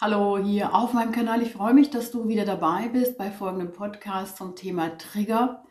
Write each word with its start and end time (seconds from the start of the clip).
Hallo 0.00 0.38
hier 0.38 0.76
auf 0.76 0.92
meinem 0.92 1.10
Kanal. 1.10 1.42
Ich 1.42 1.50
freue 1.50 1.74
mich, 1.74 1.90
dass 1.90 2.12
du 2.12 2.28
wieder 2.28 2.44
dabei 2.44 2.86
bist 2.86 3.18
bei 3.18 3.32
folgendem 3.32 3.72
Podcast 3.72 4.36
zum 4.36 4.54
Thema 4.54 4.96
Trigger. 4.96 5.64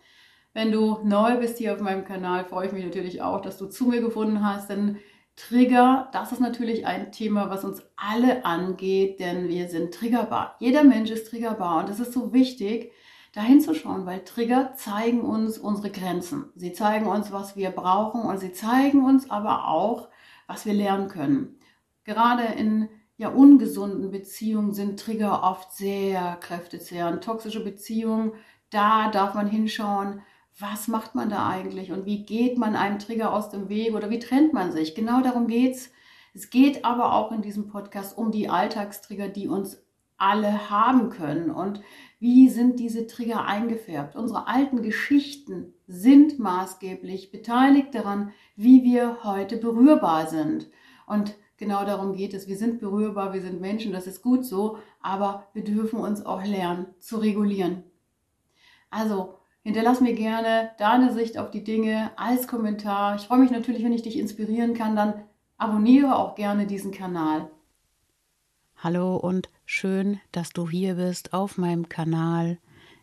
Wenn 0.51 0.73
du 0.73 0.99
neu 1.05 1.37
bist 1.37 1.59
hier 1.59 1.73
auf 1.73 1.79
meinem 1.79 2.03
Kanal, 2.03 2.43
freue 2.43 2.67
ich 2.67 2.73
mich 2.73 2.83
natürlich 2.83 3.21
auch, 3.21 3.39
dass 3.39 3.57
du 3.57 3.67
zu 3.67 3.85
mir 3.85 4.01
gefunden 4.01 4.45
hast, 4.45 4.69
denn 4.69 4.97
Trigger, 5.37 6.09
das 6.11 6.33
ist 6.33 6.41
natürlich 6.41 6.85
ein 6.85 7.13
Thema, 7.13 7.49
was 7.49 7.63
uns 7.63 7.81
alle 7.95 8.43
angeht, 8.43 9.21
denn 9.21 9.47
wir 9.47 9.69
sind 9.69 9.93
triggerbar. 9.93 10.57
Jeder 10.59 10.83
Mensch 10.83 11.09
ist 11.09 11.29
triggerbar 11.29 11.79
und 11.79 11.89
es 11.89 12.01
ist 12.01 12.11
so 12.11 12.33
wichtig, 12.33 12.91
da 13.31 13.39
hinzuschauen, 13.39 14.05
weil 14.05 14.25
Trigger 14.25 14.73
zeigen 14.75 15.21
uns 15.21 15.57
unsere 15.57 15.89
Grenzen. 15.89 16.51
Sie 16.53 16.73
zeigen 16.73 17.07
uns, 17.07 17.31
was 17.31 17.55
wir 17.55 17.69
brauchen 17.69 18.23
und 18.23 18.39
sie 18.39 18.51
zeigen 18.51 19.05
uns 19.05 19.31
aber 19.31 19.69
auch, 19.69 20.09
was 20.47 20.65
wir 20.65 20.73
lernen 20.73 21.07
können. 21.07 21.61
Gerade 22.03 22.43
in 22.43 22.89
ja, 23.17 23.29
ungesunden 23.29 24.11
Beziehungen 24.11 24.73
sind 24.73 24.99
Trigger 24.99 25.43
oft 25.43 25.71
sehr 25.73 26.37
kräftezehrend. 26.39 27.23
Toxische 27.23 27.63
Beziehungen, 27.63 28.33
da 28.69 29.09
darf 29.09 29.33
man 29.33 29.47
hinschauen, 29.47 30.21
was 30.59 30.87
macht 30.87 31.15
man 31.15 31.29
da 31.29 31.47
eigentlich 31.47 31.91
und 31.91 32.05
wie 32.05 32.25
geht 32.25 32.57
man 32.57 32.75
einem 32.75 32.99
Trigger 32.99 33.33
aus 33.33 33.49
dem 33.49 33.69
Weg 33.69 33.95
oder 33.95 34.09
wie 34.09 34.19
trennt 34.19 34.53
man 34.53 34.71
sich. 34.71 34.95
Genau 34.95 35.21
darum 35.21 35.47
geht's. 35.47 35.91
Es 36.33 36.51
geht 36.51 36.85
aber 36.85 37.13
auch 37.13 37.31
in 37.31 37.41
diesem 37.41 37.67
Podcast 37.67 38.17
um 38.17 38.31
die 38.31 38.49
Alltagstrigger, 38.49 39.27
die 39.27 39.47
uns 39.47 39.83
alle 40.17 40.69
haben 40.69 41.09
können 41.09 41.51
und 41.51 41.81
wie 42.19 42.49
sind 42.49 42.79
diese 42.79 43.07
Trigger 43.07 43.45
eingefärbt. 43.45 44.15
Unsere 44.15 44.47
alten 44.47 44.81
Geschichten 44.81 45.73
sind 45.87 46.39
maßgeblich 46.39 47.31
beteiligt 47.31 47.93
daran, 47.93 48.31
wie 48.55 48.83
wir 48.83 49.23
heute 49.23 49.57
berührbar 49.57 50.27
sind. 50.27 50.69
Und 51.05 51.35
Genau 51.57 51.83
darum 51.85 52.13
geht 52.13 52.35
es. 52.35 52.47
Wir 52.47 52.55
sind 52.55 52.79
berührbar, 52.79 53.33
wir 53.33 53.41
sind 53.41 53.59
Menschen, 53.59 53.91
das 53.91 54.05
ist 54.05 54.21
gut 54.21 54.45
so, 54.45 54.77
aber 55.01 55.47
wir 55.53 55.63
dürfen 55.63 55.99
uns 55.99 56.23
auch 56.23 56.43
lernen 56.43 56.85
zu 56.99 57.17
regulieren. 57.17 57.83
Also, 58.91 59.39
hinterlass 59.63 59.99
mir 59.99 60.13
gerne 60.13 60.71
deine 60.77 61.11
Sicht 61.13 61.39
auf 61.39 61.49
die 61.49 61.63
Dinge 61.63 62.11
als 62.15 62.47
Kommentar. 62.47 63.15
Ich 63.15 63.23
freue 63.23 63.39
mich 63.39 63.51
natürlich, 63.51 63.83
wenn 63.83 63.91
ich 63.91 64.03
dich 64.03 64.19
inspirieren 64.19 64.75
kann, 64.75 64.95
dann 64.95 65.23
abonniere 65.57 66.15
auch 66.15 66.35
gerne 66.35 66.67
diesen 66.67 66.91
Kanal. 66.91 67.49
Hallo 68.77 69.17
und 69.17 69.49
schön, 69.65 70.19
dass 70.31 70.51
du 70.51 70.69
hier 70.69 70.93
bist 70.93 71.33
auf 71.33 71.57
meinem 71.57 71.89
Kanal. 71.89 72.59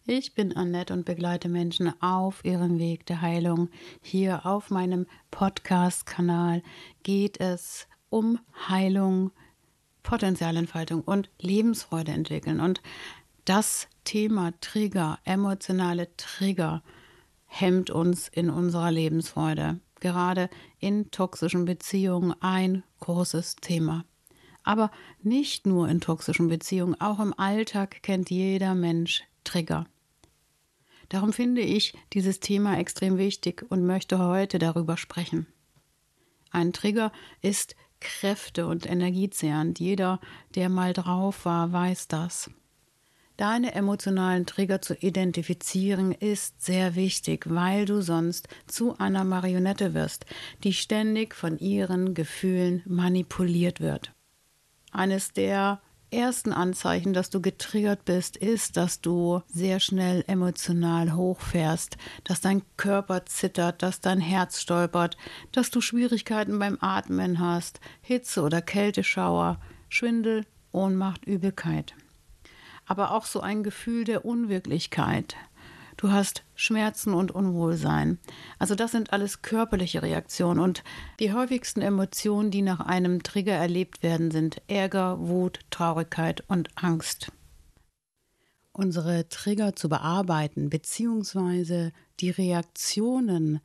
Ich 0.06 0.34
bin 0.34 0.56
Annette 0.56 0.92
und 0.92 1.04
begleite 1.04 1.48
Menschen 1.48 1.92
auf 2.00 2.44
ihrem 2.44 2.78
Weg 2.78 3.06
der 3.06 3.20
Heilung. 3.20 3.68
Hier 4.00 4.46
auf 4.46 4.70
meinem 4.70 5.06
Podcast-Kanal 5.32 6.62
geht 7.02 7.40
es 7.40 7.88
um 8.14 8.38
Heilung, 8.68 9.32
Potenzialentfaltung 10.04 11.00
und 11.00 11.30
Lebensfreude 11.40 12.12
entwickeln. 12.12 12.60
Und 12.60 12.80
das 13.44 13.88
Thema 14.04 14.52
Trigger, 14.60 15.18
emotionale 15.24 16.16
Trigger, 16.16 16.84
hemmt 17.46 17.90
uns 17.90 18.28
in 18.28 18.50
unserer 18.50 18.92
Lebensfreude. 18.92 19.80
Gerade 19.98 20.48
in 20.78 21.10
toxischen 21.10 21.64
Beziehungen 21.64 22.36
ein 22.40 22.84
großes 23.00 23.56
Thema. 23.56 24.04
Aber 24.62 24.92
nicht 25.20 25.66
nur 25.66 25.88
in 25.88 26.00
toxischen 26.00 26.46
Beziehungen, 26.46 27.00
auch 27.00 27.18
im 27.18 27.36
Alltag 27.36 28.00
kennt 28.04 28.30
jeder 28.30 28.76
Mensch 28.76 29.24
Trigger. 29.42 29.88
Darum 31.08 31.32
finde 31.32 31.62
ich 31.62 31.94
dieses 32.12 32.38
Thema 32.38 32.78
extrem 32.78 33.18
wichtig 33.18 33.66
und 33.68 33.84
möchte 33.84 34.20
heute 34.20 34.60
darüber 34.60 34.96
sprechen. 34.96 35.48
Ein 36.52 36.72
Trigger 36.72 37.10
ist 37.42 37.74
Kräfte 38.04 38.66
und 38.66 38.86
energiezehrend. 38.86 39.80
Jeder, 39.80 40.20
der 40.54 40.68
mal 40.68 40.92
drauf 40.92 41.44
war, 41.44 41.72
weiß 41.72 42.06
das. 42.06 42.50
Deine 43.36 43.74
emotionalen 43.74 44.46
Trigger 44.46 44.80
zu 44.80 44.94
identifizieren 44.94 46.12
ist 46.12 46.62
sehr 46.62 46.94
wichtig, 46.94 47.46
weil 47.48 47.84
du 47.84 48.00
sonst 48.00 48.46
zu 48.68 48.96
einer 48.98 49.24
Marionette 49.24 49.92
wirst, 49.92 50.24
die 50.62 50.72
ständig 50.72 51.34
von 51.34 51.58
ihren 51.58 52.14
Gefühlen 52.14 52.82
manipuliert 52.86 53.80
wird. 53.80 54.12
Eines 54.92 55.32
der 55.32 55.80
ersten 56.14 56.52
Anzeichen, 56.52 57.12
dass 57.12 57.28
du 57.28 57.42
getriggert 57.42 58.04
bist, 58.04 58.36
ist, 58.36 58.76
dass 58.76 59.00
du 59.00 59.42
sehr 59.46 59.80
schnell 59.80 60.24
emotional 60.26 61.14
hochfährst, 61.14 61.98
dass 62.24 62.40
dein 62.40 62.62
Körper 62.76 63.26
zittert, 63.26 63.82
dass 63.82 64.00
dein 64.00 64.20
Herz 64.20 64.60
stolpert, 64.60 65.16
dass 65.52 65.70
du 65.70 65.80
Schwierigkeiten 65.80 66.58
beim 66.58 66.78
Atmen 66.80 67.40
hast, 67.40 67.80
Hitze 68.00 68.42
oder 68.42 68.62
Kälteschauer, 68.62 69.60
Schwindel, 69.88 70.46
Ohnmacht, 70.72 71.24
Übelkeit. 71.26 71.94
Aber 72.86 73.12
auch 73.12 73.24
so 73.24 73.40
ein 73.40 73.62
Gefühl 73.62 74.04
der 74.04 74.24
Unwirklichkeit, 74.24 75.36
du 75.96 76.10
hast 76.10 76.44
Schmerzen 76.54 77.14
und 77.14 77.30
Unwohlsein. 77.30 78.18
Also 78.58 78.74
das 78.74 78.92
sind 78.92 79.12
alles 79.12 79.42
körperliche 79.42 80.02
Reaktionen 80.02 80.60
und 80.60 80.84
die 81.20 81.32
häufigsten 81.32 81.80
Emotionen, 81.80 82.50
die 82.50 82.62
nach 82.62 82.80
einem 82.80 83.22
Trigger 83.22 83.54
erlebt 83.54 84.02
werden, 84.02 84.30
sind 84.30 84.62
Ärger, 84.68 85.18
Wut, 85.20 85.60
Traurigkeit 85.70 86.44
und 86.48 86.70
Angst. 86.76 87.32
Unsere 88.72 89.28
Trigger 89.28 89.76
zu 89.76 89.88
bearbeiten 89.88 90.68
beziehungsweise 90.68 91.92
die 92.20 92.30
Reaktionen 92.30 93.60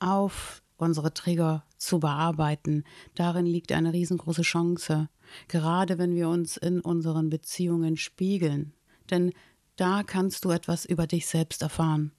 auf 0.00 0.62
unsere 0.78 1.12
Trigger 1.12 1.64
zu 1.76 2.00
bearbeiten, 2.00 2.84
darin 3.14 3.46
liegt 3.46 3.72
eine 3.72 3.92
riesengroße 3.92 4.42
Chance, 4.42 5.08
gerade 5.48 5.98
wenn 5.98 6.14
wir 6.14 6.28
uns 6.28 6.56
in 6.56 6.80
unseren 6.80 7.30
Beziehungen 7.30 7.96
spiegeln. 7.96 8.72
Denn 9.10 9.32
da 9.78 10.02
kannst 10.02 10.44
du 10.44 10.50
etwas 10.50 10.84
über 10.84 11.06
dich 11.06 11.26
selbst 11.26 11.62
erfahren. 11.62 12.12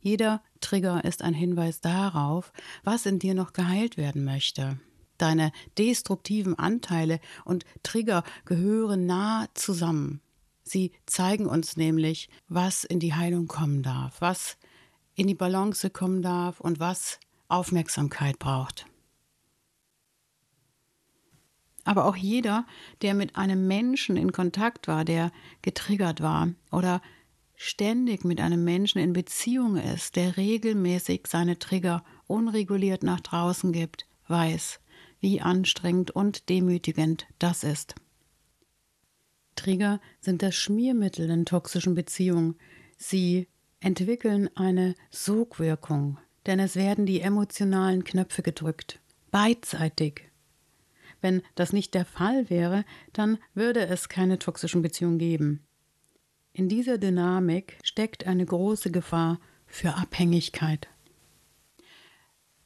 Jeder 0.00 0.42
Trigger 0.60 1.04
ist 1.04 1.22
ein 1.22 1.34
Hinweis 1.34 1.80
darauf, 1.80 2.52
was 2.82 3.06
in 3.06 3.18
dir 3.18 3.34
noch 3.34 3.52
geheilt 3.52 3.96
werden 3.96 4.24
möchte. 4.24 4.80
Deine 5.18 5.52
destruktiven 5.78 6.58
Anteile 6.58 7.20
und 7.44 7.64
Trigger 7.82 8.24
gehören 8.44 9.06
nah 9.06 9.46
zusammen. 9.54 10.20
Sie 10.64 10.92
zeigen 11.06 11.46
uns 11.46 11.76
nämlich, 11.76 12.28
was 12.48 12.84
in 12.84 12.98
die 12.98 13.14
Heilung 13.14 13.46
kommen 13.46 13.82
darf, 13.82 14.20
was 14.20 14.56
in 15.14 15.26
die 15.26 15.34
Balance 15.34 15.90
kommen 15.90 16.22
darf 16.22 16.60
und 16.60 16.80
was 16.80 17.20
Aufmerksamkeit 17.48 18.38
braucht. 18.38 18.86
Aber 21.84 22.04
auch 22.04 22.16
jeder, 22.16 22.66
der 23.02 23.14
mit 23.14 23.36
einem 23.36 23.66
Menschen 23.66 24.16
in 24.16 24.32
Kontakt 24.32 24.88
war, 24.88 25.04
der 25.04 25.32
getriggert 25.62 26.20
war 26.20 26.48
oder 26.70 27.02
ständig 27.56 28.24
mit 28.24 28.40
einem 28.40 28.64
Menschen 28.64 28.98
in 28.98 29.12
Beziehung 29.12 29.76
ist, 29.76 30.16
der 30.16 30.36
regelmäßig 30.36 31.26
seine 31.26 31.58
Trigger 31.58 32.04
unreguliert 32.26 33.02
nach 33.02 33.20
draußen 33.20 33.72
gibt, 33.72 34.06
weiß, 34.28 34.80
wie 35.20 35.40
anstrengend 35.40 36.10
und 36.10 36.48
demütigend 36.48 37.26
das 37.38 37.64
ist. 37.64 37.94
Trigger 39.54 40.00
sind 40.20 40.42
das 40.42 40.54
Schmiermittel 40.54 41.30
in 41.30 41.44
toxischen 41.44 41.94
Beziehungen. 41.94 42.56
Sie 42.96 43.48
entwickeln 43.80 44.48
eine 44.56 44.94
Sogwirkung, 45.10 46.18
denn 46.46 46.58
es 46.58 46.74
werden 46.74 47.06
die 47.06 47.20
emotionalen 47.20 48.02
Knöpfe 48.02 48.42
gedrückt, 48.42 49.00
beidseitig 49.30 50.31
wenn 51.22 51.42
das 51.54 51.72
nicht 51.72 51.94
der 51.94 52.04
Fall 52.04 52.50
wäre, 52.50 52.84
dann 53.12 53.38
würde 53.54 53.86
es 53.86 54.08
keine 54.08 54.38
toxischen 54.38 54.82
Beziehungen 54.82 55.18
geben. 55.18 55.64
In 56.52 56.68
dieser 56.68 56.98
Dynamik 56.98 57.78
steckt 57.82 58.26
eine 58.26 58.44
große 58.44 58.90
Gefahr 58.90 59.40
für 59.66 59.94
Abhängigkeit. 59.94 60.88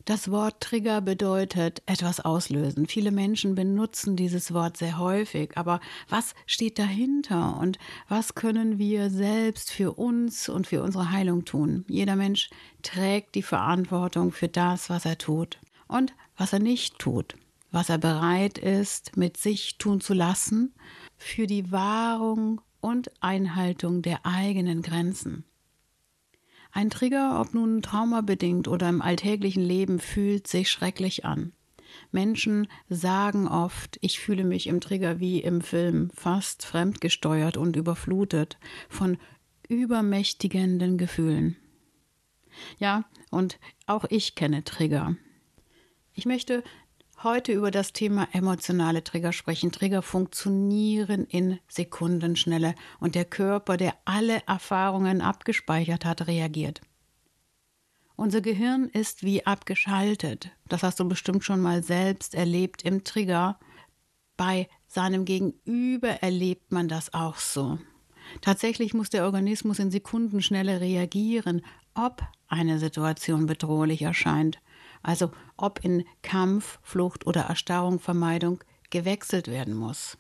Das 0.05 0.31
Wort 0.31 0.61
Trigger 0.61 1.01
bedeutet 1.01 1.83
etwas 1.87 2.21
auslösen. 2.21 2.87
Viele 2.87 3.11
Menschen 3.11 3.57
benutzen 3.57 4.15
dieses 4.15 4.55
Wort 4.55 4.77
sehr 4.77 4.99
häufig, 4.99 5.57
aber 5.57 5.81
was 6.09 6.35
steht 6.47 6.79
dahinter 6.79 7.59
und 7.59 7.79
was 8.09 8.37
können 8.37 8.79
wir 8.79 9.11
selbst 9.11 9.73
für 9.73 9.93
uns 9.93 10.49
und 10.49 10.69
für 10.69 10.83
unsere 10.83 11.11
Heilung 11.11 11.45
tun? 11.45 11.85
Jeder 11.89 12.15
Mensch 12.15 12.51
trägt 12.83 13.35
die 13.35 13.43
Verantwortung 13.43 14.31
für 14.31 14.49
das, 14.49 14.91
was 14.91 15.07
er 15.07 15.19
tut 15.19 15.59
und 15.89 16.13
was 16.37 16.53
er 16.53 16.61
nicht 16.61 17.01
tut 17.01 17.35
was 17.71 17.89
er 17.89 17.99
bereit 17.99 18.59
ist, 18.59 19.17
mit 19.17 19.37
sich 19.37 19.79
tun 19.79 20.01
zu 20.01 20.15
lassen, 20.15 20.75
für 21.17 21.47
die 21.47 21.71
Wahrung 21.73 22.61
und 22.81 23.11
Einhaltung 23.21 24.03
der 24.03 24.25
eigenen 24.25 24.83
Grenzen. 24.83 25.45
Ein 26.73 26.91
Trigger, 26.91 27.41
ob 27.41 27.55
nun 27.55 27.83
traumabedingt 27.83 28.69
oder 28.69 28.89
im 28.89 29.01
alltäglichen 29.01 29.63
Leben, 29.63 29.99
fühlt 29.99 30.47
sich 30.47 30.71
schrecklich 30.71 31.25
an. 31.25 31.53
Menschen 32.13 32.69
sagen 32.89 33.49
oft, 33.49 33.99
ich 34.03 34.21
fühle 34.21 34.45
mich 34.45 34.67
im 34.67 34.81
Trigger 34.81 35.19
wie 35.19 35.41
im 35.41 35.61
Film, 35.61 36.11
fast 36.15 36.65
fremdgesteuert 36.67 37.57
und 37.57 37.77
überflutet 37.77 38.59
von 38.89 39.17
übermächtigenden 39.69 40.99
Gefühlen. 40.99 41.57
Ja, 42.79 43.05
und 43.31 43.59
auch 43.87 44.05
ich 44.09 44.35
kenne 44.35 44.65
Trigger. 44.65 45.17
Ich 46.15 46.27
möchte 46.27 46.63
heute 47.23 47.53
über 47.53 47.71
das 47.71 47.93
Thema 47.93 48.29
emotionale 48.33 49.03
Trigger 49.03 49.33
sprechen. 49.33 49.73
Trigger 49.73 50.03
funktionieren 50.03 51.25
in 51.25 51.59
Sekundenschnelle 51.69 52.75
und 53.01 53.15
der 53.15 53.25
Körper, 53.25 53.77
der 53.77 53.95
alle 54.05 54.43
Erfahrungen 54.47 55.21
abgespeichert 55.21 56.05
hat, 56.05 56.27
reagiert. 56.27 56.81
Unser 58.17 58.41
Gehirn 58.41 58.89
ist 58.89 59.23
wie 59.23 59.45
abgeschaltet. 59.45 60.51
Das 60.69 60.83
hast 60.83 60.99
du 61.01 61.09
bestimmt 61.09 61.45
schon 61.45 61.61
mal 61.61 61.83
selbst 61.83 62.35
erlebt 62.35 62.83
im 62.83 63.05
Trigger. 63.05 63.59
Bei 64.37 64.69
seinem 64.87 65.25
Gegenüber 65.25 66.09
erlebt 66.23 66.73
man 66.73 66.89
das 66.89 67.13
auch 67.13 67.37
so. 67.37 67.79
Tatsächlich 68.41 68.95
muss 68.95 69.11
der 69.11 69.25
Organismus 69.25 69.79
in 69.79 69.91
Sekundenschnelle 69.91 70.81
reagieren, 70.81 71.63
ob 71.95 72.23
eine 72.49 72.79
Situation 72.79 73.47
bedrohlich 73.47 74.03
erscheint. 74.03 74.61
Also 75.07 75.31
ob 75.57 75.85
in 75.85 76.05
Kampf, 76.23 76.81
Flucht 76.83 77.29
oder 77.29 77.43
Erstarrung, 77.43 78.01
Vermeidung 78.01 78.65
gewechselt 78.91 79.47
werden 79.47 79.77
muss. 79.77 80.19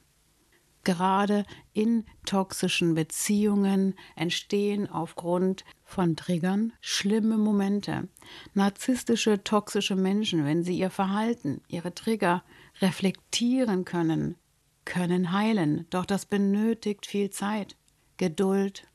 Gerade 0.84 1.44
in 1.72 2.04
toxischen 2.24 2.94
Beziehungen 2.94 3.96
entstehen 4.14 4.88
aufgrund 4.88 5.64
von 5.84 6.14
Triggern 6.14 6.72
schlimme 6.80 7.36
Momente. 7.36 8.08
Narzisstische, 8.54 9.42
toxische 9.42 9.96
Menschen, 9.96 10.44
wenn 10.44 10.62
sie 10.62 10.78
ihr 10.78 10.90
Verhalten, 10.90 11.62
ihre 11.66 11.92
Trigger 11.92 12.44
reflektieren 12.80 13.84
können, 13.84 14.36
können 14.84 15.32
heilen. 15.32 15.86
Doch 15.90 16.06
das 16.06 16.26
benötigt 16.26 17.06
viel 17.06 17.30
Zeit, 17.30 17.76
Geduld 18.18 18.86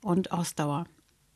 und 0.00 0.32
Ausdauer. 0.32 0.86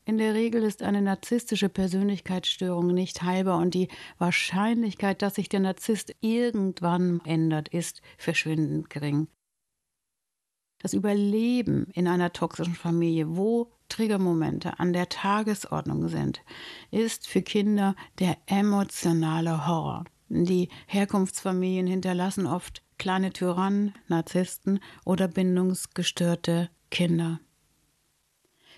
In 0.05 0.19
der 0.19 0.35
Regel 0.35 0.65
ist 0.65 0.83
eine 0.83 1.01
narzisstische 1.01 1.69
Persönlichkeitsstörung 1.69 2.89
nicht 2.89 3.23
heilbar 3.23 3.59
und 3.59 3.73
die 3.75 3.89
Wahrscheinlichkeit, 4.19 5.23
dass 5.23 5.37
sich 5.37 5.49
der 5.49 5.61
Narzisst 5.61 6.15
irgendwann 6.21 7.21
ändert, 7.25 7.69
ist 7.69 8.03
verschwindend 8.19 8.91
gering. 8.91 9.29
Das 10.81 10.93
Überleben 10.93 11.87
in 11.93 12.09
einer 12.09 12.33
toxischen 12.33 12.75
Familie, 12.75 13.37
wo 13.37 13.71
Triggermomente 13.89 14.81
an 14.81 14.93
der 14.93 15.09
Tagesordnung 15.09 16.09
sind, 16.09 16.43
ist 16.91 17.29
für 17.29 17.43
Kinder 17.43 17.95
der 18.19 18.37
emotionale 18.47 19.69
Horror. 19.69 20.05
Die 20.29 20.69
Herkunftsfamilien 20.89 21.87
hinterlassen 21.87 22.47
oft 22.49 22.83
kleine 22.99 23.33
Tyrannen, 23.33 23.95
Narzissten 24.09 24.81
oder 25.05 25.29
bindungsgestörte 25.29 26.71
Kinder. 26.91 27.39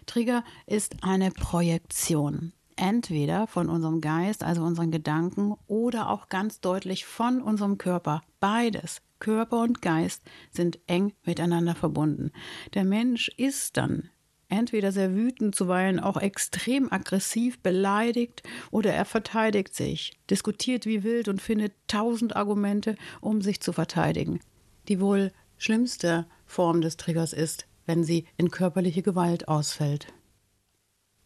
Trigger 0.07 0.45
ist 0.67 0.97
eine 1.03 1.31
Projektion. 1.31 2.53
Entweder 2.77 3.47
von 3.47 3.69
unserem 3.69 4.01
Geist, 4.01 4.43
also 4.43 4.63
unseren 4.63 4.91
Gedanken, 4.91 5.55
oder 5.67 6.11
auch 6.11 6.29
ganz 6.29 6.61
deutlich 6.61 7.05
von 7.07 7.41
unserem 7.41 7.79
Körper. 7.79 8.23
Beides, 8.41 9.01
Körper 9.21 9.61
und 9.63 9.81
Geist, 9.81 10.23
sind 10.51 10.79
eng 10.87 11.13
miteinander 11.25 11.75
verbunden. 11.75 12.33
Der 12.75 12.85
Mensch 12.85 13.29
ist 13.37 13.77
dann 13.77 14.11
entweder 14.49 14.93
sehr 14.93 15.15
wütend, 15.15 15.55
zuweilen 15.55 16.01
auch 16.01 16.17
extrem 16.17 16.93
aggressiv, 16.93 17.61
beleidigt 17.61 18.43
oder 18.71 18.93
er 18.93 19.05
verteidigt 19.05 19.75
sich, 19.75 20.13
diskutiert 20.31 20.87
wie 20.87 21.03
wild 21.03 21.29
und 21.29 21.43
findet 21.43 21.73
tausend 21.87 22.37
Argumente, 22.37 22.97
um 23.21 23.41
sich 23.43 23.61
zu 23.61 23.73
verteidigen. 23.73 24.41
Die 24.89 25.01
wohl 25.01 25.33
schlimmste 25.57 26.27
Form 26.47 26.81
des 26.81 26.97
Triggers 26.97 27.33
ist, 27.33 27.67
wenn 27.87 28.05
sie 28.05 28.27
in 28.37 28.51
körperliche 28.51 29.03
Gewalt 29.03 29.49
ausfällt. 29.49 30.07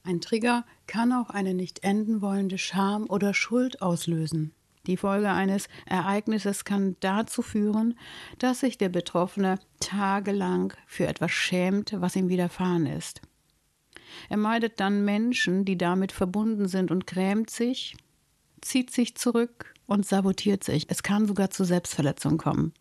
Ein 0.02 0.20
Trigger 0.20 0.64
kann 0.86 1.12
auch 1.12 1.30
eine 1.30 1.54
nicht 1.54 1.84
enden 1.84 2.22
wollende 2.22 2.58
Scham 2.58 3.04
oder 3.08 3.34
Schuld 3.34 3.82
auslösen. 3.82 4.54
Die 4.86 4.96
Folge 4.96 5.30
eines 5.30 5.68
Ereignisses 5.84 6.64
kann 6.64 6.96
dazu 7.00 7.42
führen, 7.42 7.98
dass 8.38 8.60
sich 8.60 8.78
der 8.78 8.88
Betroffene 8.88 9.58
tagelang 9.80 10.72
für 10.86 11.06
etwas 11.06 11.30
schämt, 11.30 11.92
was 12.00 12.16
ihm 12.16 12.30
widerfahren 12.30 12.86
ist. 12.86 13.20
Er 14.30 14.38
meidet 14.38 14.80
dann 14.80 15.04
Menschen, 15.04 15.66
die 15.66 15.76
damit 15.76 16.12
verbunden 16.12 16.68
sind 16.68 16.90
und 16.90 17.06
grämt 17.06 17.50
sich, 17.50 17.96
zieht 18.62 18.90
sich 18.90 19.14
zurück 19.14 19.74
und 19.86 20.06
sabotiert 20.06 20.64
sich. 20.64 20.86
Es 20.88 21.02
kann 21.02 21.26
sogar 21.26 21.50
zu 21.50 21.64
Selbstverletzung 21.64 22.38
kommen. 22.38 22.72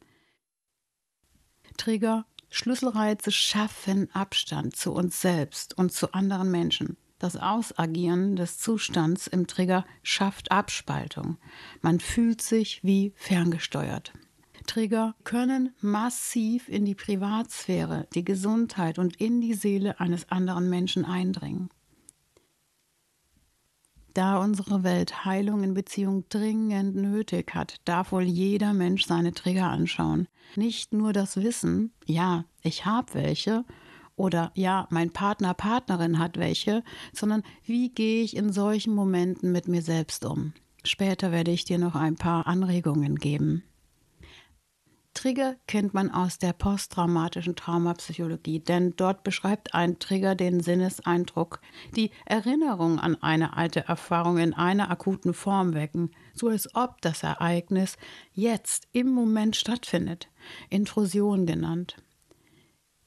Trigger 1.75 2.25
Schlüsselreize 2.49 3.31
schaffen 3.31 4.09
Abstand 4.13 4.75
zu 4.75 4.93
uns 4.93 5.21
selbst 5.21 5.77
und 5.77 5.91
zu 5.91 6.13
anderen 6.13 6.51
Menschen. 6.51 6.97
Das 7.19 7.35
Ausagieren 7.35 8.35
des 8.35 8.59
Zustands 8.59 9.27
im 9.27 9.47
Trigger 9.47 9.85
schafft 10.03 10.51
Abspaltung. 10.51 11.37
Man 11.81 11.99
fühlt 11.99 12.41
sich 12.41 12.83
wie 12.83 13.13
ferngesteuert. 13.15 14.13
Trigger 14.67 15.15
können 15.23 15.73
massiv 15.79 16.69
in 16.69 16.85
die 16.85 16.93
Privatsphäre, 16.93 18.07
die 18.13 18.23
Gesundheit 18.23 18.99
und 18.99 19.15
in 19.15 19.41
die 19.41 19.53
Seele 19.53 19.99
eines 19.99 20.29
anderen 20.29 20.69
Menschen 20.69 21.05
eindringen. 21.05 21.69
Da 24.17 24.39
unsere 24.39 24.83
Welt 24.83 25.25
Heilung 25.25 25.61
in 25.61 25.75
Beziehung 25.75 26.25
dringend 26.29 26.95
nötig 26.95 27.53
hat, 27.53 27.75
darf 27.85 28.11
wohl 28.11 28.23
jeder 28.23 28.73
Mensch 28.73 29.05
seine 29.05 29.31
Trigger 29.31 29.69
anschauen. 29.69 30.27
Nicht 30.55 30.91
nur 30.91 31.13
das 31.13 31.37
Wissen, 31.37 31.91
ja, 32.07 32.45
ich 32.63 32.87
habe 32.87 33.13
welche, 33.13 33.63
oder 34.15 34.51
ja, 34.55 34.87
mein 34.89 35.11
Partner, 35.11 35.53
Partnerin 35.53 36.17
hat 36.17 36.39
welche, 36.39 36.83
sondern 37.13 37.43
wie 37.63 37.89
gehe 37.89 38.23
ich 38.23 38.35
in 38.35 38.51
solchen 38.51 38.95
Momenten 38.95 39.51
mit 39.51 39.67
mir 39.67 39.83
selbst 39.83 40.25
um. 40.25 40.53
Später 40.83 41.31
werde 41.31 41.51
ich 41.51 41.65
dir 41.65 41.77
noch 41.77 41.93
ein 41.93 42.15
paar 42.15 42.47
Anregungen 42.47 43.17
geben. 43.17 43.61
Trigger 45.17 45.55
kennt 45.65 45.95
man 45.95 46.11
aus 46.11 46.37
der 46.37 46.53
posttraumatischen 46.53 47.55
Traumapsychologie, 47.55 48.59
denn 48.59 48.95
dort 48.97 49.23
beschreibt 49.23 49.73
ein 49.73 49.97
Trigger 49.97 50.35
den 50.35 50.59
Sinneseindruck, 50.59 51.59
die 51.95 52.11
Erinnerung 52.27 52.99
an 52.99 53.15
eine 53.23 53.57
alte 53.57 53.87
Erfahrung 53.87 54.37
in 54.37 54.53
einer 54.53 54.91
akuten 54.91 55.33
Form 55.33 55.73
wecken, 55.73 56.11
so 56.35 56.49
als 56.49 56.75
ob 56.75 57.01
das 57.01 57.23
Ereignis 57.23 57.97
jetzt 58.31 58.87
im 58.91 59.07
Moment 59.09 59.55
stattfindet, 59.55 60.29
Intrusion 60.69 61.47
genannt. 61.47 61.97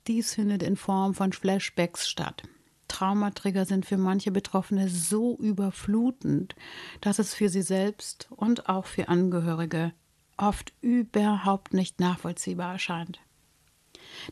Dies 0.08 0.34
findet 0.34 0.64
in 0.64 0.74
Form 0.74 1.14
von 1.14 1.32
Flashbacks 1.32 2.08
statt. 2.08 2.42
Traumatrigger 2.88 3.66
sind 3.66 3.86
für 3.86 3.98
manche 3.98 4.32
Betroffene 4.32 4.88
so 4.88 5.36
überflutend, 5.38 6.56
dass 7.00 7.20
es 7.20 7.34
für 7.34 7.48
sie 7.48 7.62
selbst 7.62 8.26
und 8.32 8.68
auch 8.68 8.86
für 8.86 9.06
Angehörige 9.06 9.92
oft 10.40 10.72
überhaupt 10.80 11.74
nicht 11.74 12.00
nachvollziehbar 12.00 12.72
erscheint. 12.72 13.20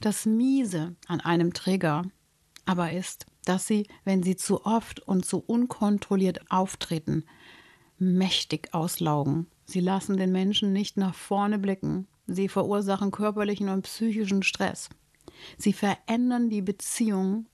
Das 0.00 0.26
Miese 0.26 0.96
an 1.06 1.20
einem 1.20 1.52
Trigger 1.52 2.04
aber 2.64 2.92
ist, 2.92 3.26
dass 3.46 3.66
sie, 3.66 3.86
wenn 4.04 4.22
sie 4.22 4.36
zu 4.36 4.66
oft 4.66 5.00
und 5.00 5.24
zu 5.24 5.38
unkontrolliert 5.38 6.50
auftreten, 6.50 7.24
mächtig 7.98 8.74
auslaugen. 8.74 9.46
Sie 9.64 9.80
lassen 9.80 10.18
den 10.18 10.32
Menschen 10.32 10.72
nicht 10.72 10.98
nach 10.98 11.14
vorne 11.14 11.58
blicken. 11.58 12.06
Sie 12.26 12.48
verursachen 12.48 13.10
körperlichen 13.10 13.70
und 13.70 13.82
psychischen 13.82 14.42
Stress. 14.42 14.90
Sie 15.56 15.72
verändern 15.72 16.50
die 16.50 16.60
Beziehung 16.60 17.46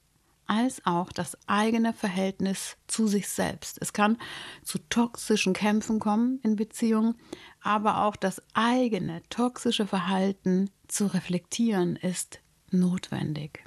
als 0.46 0.84
auch 0.84 1.12
das 1.12 1.36
eigene 1.46 1.92
Verhältnis 1.92 2.76
zu 2.86 3.06
sich 3.06 3.28
selbst. 3.28 3.78
Es 3.80 3.92
kann 3.92 4.18
zu 4.62 4.78
toxischen 4.88 5.52
Kämpfen 5.52 5.98
kommen 5.98 6.40
in 6.42 6.56
Beziehungen, 6.56 7.14
aber 7.60 8.04
auch 8.04 8.16
das 8.16 8.42
eigene 8.54 9.22
toxische 9.28 9.86
Verhalten 9.86 10.70
zu 10.88 11.06
reflektieren 11.06 11.96
ist 11.96 12.40
notwendig. 12.70 13.64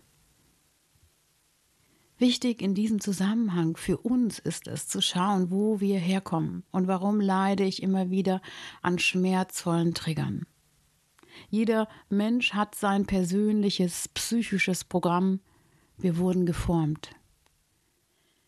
Wichtig 2.20 2.64
in 2.64 2.74
diesem 2.74 3.00
Zusammenhang 3.00 3.78
für 3.78 3.98
uns 3.98 4.40
ist 4.40 4.68
es 4.68 4.88
zu 4.88 5.02
schauen, 5.02 5.52
wo 5.52 5.80
wir 5.80 6.00
herkommen 6.00 6.64
und 6.72 6.88
warum 6.88 7.22
leide 7.22 7.64
ich 7.64 7.84
immer 7.84 8.10
wieder 8.10 8.42
an 8.82 8.98
schmerzvollen 8.98 9.94
Triggern. 9.94 10.48
Jeder 11.50 11.88
Mensch 12.10 12.54
hat 12.54 12.74
sein 12.74 13.06
persönliches 13.06 14.08
psychisches 14.10 14.84
Programm, 14.84 15.42
wir 15.98 16.18
wurden 16.18 16.46
geformt. 16.46 17.12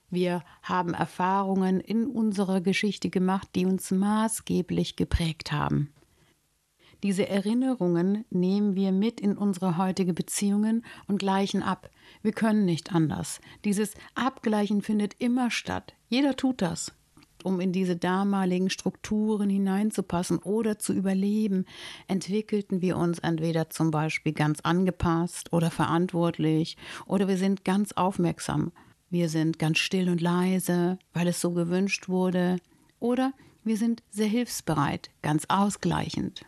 Wir 0.09 0.43
haben 0.63 0.93
Erfahrungen 0.93 1.79
in 1.79 2.07
unserer 2.07 2.61
Geschichte 2.61 3.09
gemacht, 3.09 3.49
die 3.55 3.65
uns 3.65 3.91
maßgeblich 3.91 4.95
geprägt 4.95 5.51
haben. 5.51 5.93
Diese 7.03 7.29
Erinnerungen 7.29 8.25
nehmen 8.29 8.75
wir 8.75 8.91
mit 8.91 9.21
in 9.21 9.37
unsere 9.37 9.77
heutige 9.77 10.13
Beziehungen 10.13 10.83
und 11.07 11.19
gleichen 11.19 11.63
ab. 11.63 11.89
Wir 12.21 12.33
können 12.33 12.65
nicht 12.65 12.93
anders. 12.93 13.39
Dieses 13.63 13.93
Abgleichen 14.15 14.81
findet 14.81 15.15
immer 15.19 15.49
statt. 15.49 15.93
Jeder 16.09 16.35
tut 16.35 16.61
das, 16.61 16.91
um 17.45 17.59
in 17.59 17.71
diese 17.71 17.95
damaligen 17.95 18.69
Strukturen 18.69 19.49
hineinzupassen 19.49 20.39
oder 20.39 20.79
zu 20.79 20.93
überleben, 20.93 21.65
entwickelten 22.07 22.81
wir 22.81 22.97
uns 22.97 23.19
entweder 23.19 23.69
zum 23.69 23.91
Beispiel 23.91 24.33
ganz 24.33 24.61
angepasst 24.61 25.53
oder 25.53 25.71
verantwortlich 25.71 26.77
oder 27.05 27.27
wir 27.27 27.37
sind 27.37 27.65
ganz 27.65 27.91
aufmerksam. 27.93 28.71
Wir 29.09 29.27
sind 29.29 29.57
ganz 29.57 29.79
still 29.79 30.09
und 30.09 30.21
leise, 30.21 30.99
weil 31.13 31.27
es 31.27 31.41
so 31.41 31.51
gewünscht 31.51 32.09
wurde. 32.09 32.57
Oder 32.99 33.33
wir 33.63 33.77
sind 33.77 34.03
sehr 34.09 34.27
hilfsbereit, 34.27 35.09
ganz 35.21 35.45
ausgleichend. 35.47 36.45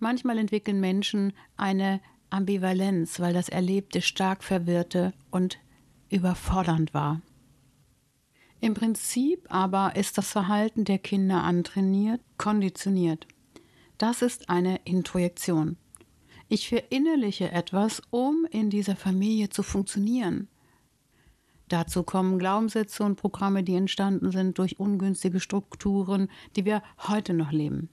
Manchmal 0.00 0.38
entwickeln 0.38 0.80
Menschen 0.80 1.32
eine 1.56 2.00
Ambivalenz, 2.30 3.20
weil 3.20 3.34
das 3.34 3.48
Erlebte 3.48 4.02
stark 4.02 4.44
verwirrte 4.44 5.12
und 5.30 5.58
überfordernd 6.10 6.94
war. 6.94 7.20
Im 8.60 8.74
Prinzip 8.74 9.46
aber 9.48 9.94
ist 9.94 10.18
das 10.18 10.30
Verhalten 10.30 10.84
der 10.84 10.98
Kinder 10.98 11.44
antrainiert, 11.44 12.20
konditioniert. 12.38 13.26
Das 13.98 14.22
ist 14.22 14.50
eine 14.50 14.80
Introjektion. 14.84 15.76
Ich 16.48 16.68
verinnerliche 16.68 17.52
etwas, 17.52 18.02
um 18.10 18.46
in 18.50 18.70
dieser 18.70 18.96
Familie 18.96 19.50
zu 19.50 19.62
funktionieren. 19.62 20.48
Dazu 21.68 22.02
kommen 22.02 22.38
Glaubenssätze 22.38 23.04
und 23.04 23.16
Programme, 23.16 23.62
die 23.62 23.74
entstanden 23.74 24.32
sind 24.32 24.58
durch 24.58 24.80
ungünstige 24.80 25.38
Strukturen, 25.38 26.28
die 26.56 26.64
wir 26.64 26.82
heute 27.06 27.34
noch 27.34 27.52
leben. 27.52 27.90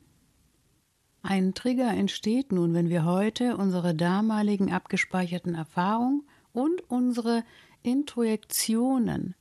Ein 1.21 1.53
Trigger 1.53 1.91
entsteht 1.91 2.51
nun, 2.51 2.73
wenn 2.73 2.89
wir 2.89 3.03
heute 3.03 3.57
unsere 3.57 3.93
damaligen 3.93 4.71
abgespeicherten 4.71 5.55
Erfahrungen 5.55 6.23
und 6.53 6.89
unsere 6.89 7.43
Introjektionen 7.83 9.35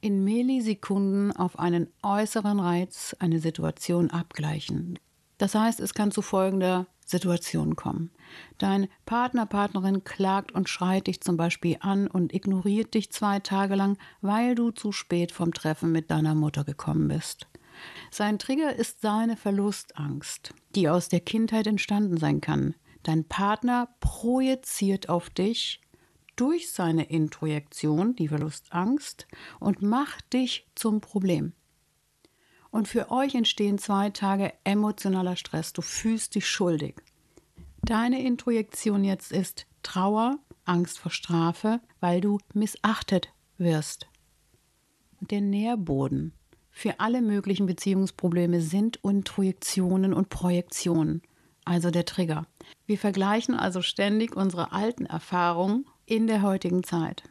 in 0.00 0.24
Millisekunden 0.24 1.32
auf 1.32 1.58
einen 1.58 1.88
äußeren 2.02 2.60
Reiz, 2.60 3.16
eine 3.18 3.40
Situation 3.40 4.10
abgleichen. 4.10 4.98
Das 5.38 5.54
heißt, 5.54 5.80
es 5.80 5.94
kann 5.94 6.10
zu 6.10 6.22
folgender 6.22 6.86
Situation 7.04 7.76
kommen. 7.76 8.10
Dein 8.58 8.88
Partner, 9.06 9.46
Partnerin 9.46 10.04
klagt 10.04 10.52
und 10.52 10.68
schreit 10.68 11.06
dich 11.06 11.22
zum 11.22 11.36
Beispiel 11.36 11.76
an 11.80 12.06
und 12.06 12.34
ignoriert 12.34 12.94
dich 12.94 13.10
zwei 13.10 13.40
Tage 13.40 13.74
lang, 13.74 13.96
weil 14.20 14.54
du 14.54 14.70
zu 14.70 14.92
spät 14.92 15.32
vom 15.32 15.54
Treffen 15.54 15.90
mit 15.90 16.10
deiner 16.10 16.34
Mutter 16.34 16.64
gekommen 16.64 17.08
bist. 17.08 17.46
Sein 18.10 18.38
Trigger 18.38 18.74
ist 18.74 19.00
seine 19.00 19.36
Verlustangst, 19.36 20.52
die 20.74 20.88
aus 20.88 21.08
der 21.08 21.20
Kindheit 21.20 21.66
entstanden 21.66 22.16
sein 22.16 22.40
kann. 22.40 22.74
Dein 23.04 23.24
Partner 23.24 23.88
projiziert 24.00 25.08
auf 25.08 25.30
dich 25.30 25.80
durch 26.38 26.70
seine 26.72 27.04
Introjektion, 27.04 28.14
die 28.14 28.28
Verlustangst, 28.28 29.26
und 29.60 29.82
macht 29.82 30.32
dich 30.32 30.66
zum 30.74 31.00
Problem. 31.00 31.52
Und 32.70 32.86
für 32.86 33.10
euch 33.10 33.34
entstehen 33.34 33.78
zwei 33.78 34.10
Tage 34.10 34.52
emotionaler 34.64 35.36
Stress. 35.36 35.72
Du 35.72 35.82
fühlst 35.82 36.34
dich 36.34 36.46
schuldig. 36.46 36.96
Deine 37.82 38.22
Introjektion 38.22 39.04
jetzt 39.04 39.32
ist 39.32 39.66
Trauer, 39.82 40.38
Angst 40.64 40.98
vor 40.98 41.10
Strafe, 41.10 41.80
weil 42.00 42.20
du 42.20 42.38
missachtet 42.52 43.30
wirst. 43.56 44.06
Der 45.20 45.40
Nährboden 45.40 46.34
für 46.70 47.00
alle 47.00 47.22
möglichen 47.22 47.66
Beziehungsprobleme 47.66 48.60
sind 48.60 49.00
Introjektionen 49.02 50.12
und 50.12 50.28
Projektionen, 50.28 51.22
also 51.64 51.90
der 51.90 52.04
Trigger. 52.04 52.46
Wir 52.86 52.98
vergleichen 52.98 53.54
also 53.56 53.82
ständig 53.82 54.36
unsere 54.36 54.70
alten 54.70 55.06
Erfahrungen 55.06 55.86
in 56.08 56.26
der 56.26 56.42
heutigen 56.42 56.82
Zeit. 56.82 57.22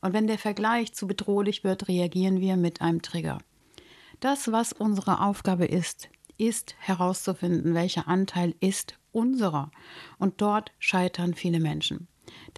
Und 0.00 0.14
wenn 0.14 0.26
der 0.26 0.38
Vergleich 0.38 0.94
zu 0.94 1.06
bedrohlich 1.06 1.64
wird, 1.64 1.88
reagieren 1.88 2.40
wir 2.40 2.56
mit 2.56 2.80
einem 2.80 3.02
Trigger. 3.02 3.38
Das, 4.20 4.50
was 4.50 4.72
unsere 4.72 5.20
Aufgabe 5.20 5.66
ist, 5.66 6.08
ist 6.38 6.74
herauszufinden, 6.78 7.74
welcher 7.74 8.08
Anteil 8.08 8.54
ist 8.60 8.94
unserer. 9.12 9.70
Und 10.18 10.40
dort 10.40 10.72
scheitern 10.78 11.34
viele 11.34 11.60
Menschen. 11.60 12.08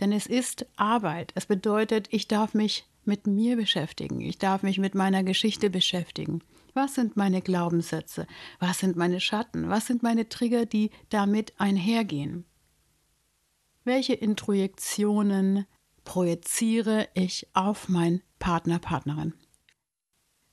Denn 0.01 0.13
es 0.13 0.27
ist 0.27 0.67
Arbeit. 0.77 1.33
Es 1.35 1.47
bedeutet, 1.47 2.07
ich 2.11 2.29
darf 2.29 2.55
mich 2.55 2.87
mit 3.05 3.27
mir 3.27 3.57
beschäftigen. 3.57 4.21
Ich 4.21 4.39
darf 4.39 4.63
mich 4.63 4.79
mit 4.79 4.95
meiner 4.95 5.25
Geschichte 5.25 5.71
beschäftigen. 5.71 6.41
Was 6.75 6.95
sind 6.95 7.17
meine 7.17 7.43
Glaubenssätze? 7.43 8.27
Was 8.61 8.79
sind 8.79 8.97
meine 8.97 9.19
Schatten? 9.19 9.69
Was 9.69 9.87
sind 9.87 10.05
meine 10.05 10.29
Trigger, 10.29 10.67
die 10.67 10.91
damit 11.11 11.53
einhergehen? 11.59 12.45
Welche 13.85 14.15
Introjektionen 14.15 15.67
projiziere 16.05 17.09
ich 17.15 17.49
auf 17.53 17.89
meinen 17.89 18.23
Partner, 18.39 18.79
Partnerin? 18.79 19.35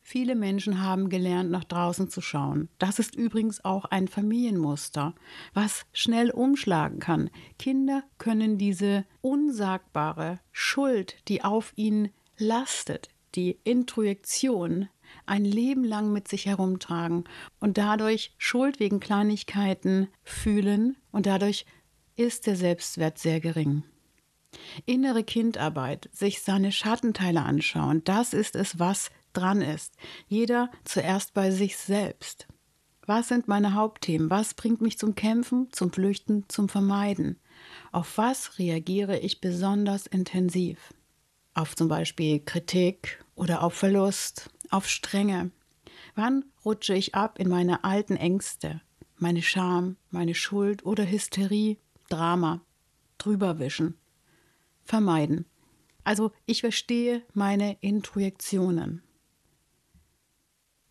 Viele 0.02 0.34
Menschen 0.34 0.82
haben 0.82 1.10
gelernt, 1.10 1.52
nach 1.52 1.64
draußen 1.64 2.10
zu 2.10 2.22
schauen. 2.22 2.70
Das 2.80 2.98
ist 2.98 3.14
übrigens 3.14 3.64
auch 3.64 3.86
ein 3.86 4.08
Familienmuster, 4.08 5.14
was 5.54 5.86
schnell 5.94 6.32
umschlagen 6.32 6.98
kann. 6.98 7.30
Kinder 7.60 8.02
können 8.18 8.58
diese 8.58 9.06
unsagbare 9.22 10.40
Schuld, 10.52 11.18
die 11.28 11.44
auf 11.44 11.74
ihnen 11.76 12.10
lastet, 12.40 13.10
die 13.36 13.60
Introjektion, 13.64 14.90
ein 15.28 15.46
Leben 15.46 15.84
lang 15.84 16.12
mit 16.12 16.28
sich 16.28 16.48
herumtragen 16.48 17.26
und 17.60 17.78
dadurch 17.78 18.34
Schuld 18.40 18.80
wegen 18.80 19.00
Kleinigkeiten 19.00 20.08
fühlen 20.24 20.98
und 21.12 21.28
dadurch 21.28 21.68
ist 22.20 22.48
der 22.48 22.56
Selbstwert 22.56 23.18
sehr 23.18 23.40
gering. 23.40 23.84
Innere 24.86 25.24
Kindarbeit, 25.24 26.10
sich 26.12 26.42
seine 26.42 26.72
Schattenteile 26.72 27.44
anschauen, 27.44 28.04
das 28.04 28.34
ist 28.34 28.56
es, 28.56 28.80
was 28.80 29.12
dran 29.34 29.62
ist. 29.62 29.96
Jeder 30.28 30.70
zuerst 30.84 31.34
bei 31.34 31.52
sich 31.52 31.78
selbst. 31.78 32.48
Was 33.06 33.28
sind 33.28 33.48
meine 33.48 33.74
Hauptthemen? 33.74 34.30
Was 34.30 34.54
bringt 34.54 34.82
mich 34.82 35.00
zum 35.00 35.16
Kämpfen, 35.16 35.70
zum 35.72 35.92
Flüchten, 35.92 36.46
zum 36.48 36.70
Vermeiden? 36.70 37.40
Auf 37.92 38.18
was 38.18 38.60
reagiere 38.60 39.18
ich 39.18 39.42
besonders 39.42 40.06
intensiv? 40.06 40.94
Auf 41.54 41.76
zum 41.76 41.88
Beispiel 41.88 42.40
Kritik 42.40 43.24
oder 43.36 43.64
auf 43.64 43.74
Verlust, 43.74 44.50
auf 44.70 44.88
Strenge. 44.88 45.52
Wann 46.16 46.46
rutsche 46.64 46.94
ich 46.94 47.16
ab 47.16 47.40
in 47.40 47.50
meine 47.50 47.84
alten 47.84 48.16
Ängste, 48.16 48.82
meine 49.18 49.42
Scham, 49.42 49.96
meine 50.12 50.36
Schuld 50.36 50.86
oder 50.86 51.10
Hysterie? 51.10 51.78
Drama, 52.10 52.62
drüberwischen, 53.18 53.98
vermeiden. 54.84 55.46
Also 56.04 56.32
ich 56.46 56.62
verstehe 56.62 57.22
meine 57.34 57.78
Intuitionen. 57.82 59.04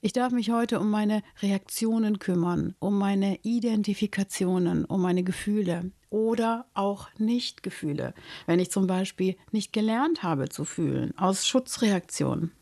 Ich 0.01 0.13
darf 0.13 0.33
mich 0.33 0.51
heute 0.51 0.79
um 0.79 0.91
meine 0.91 1.25
Reaktionen 1.43 2.21
kümmern, 2.21 2.77
um 2.79 2.97
meine 2.97 3.41
Identifikationen, 3.43 4.85
um 4.85 5.03
meine 5.03 5.25
Gefühle 5.25 5.91
oder 6.09 6.67
auch 6.75 7.09
Nichtgefühle, 7.19 8.15
wenn 8.47 8.61
ich 8.61 8.71
zum 8.71 8.87
Beispiel 8.87 9.37
nicht 9.51 9.73
gelernt 9.73 10.23
habe 10.23 10.49
zu 10.49 10.65
fühlen, 10.65 11.19
aus 11.19 11.49
Schutzreaktionen. 11.49 12.53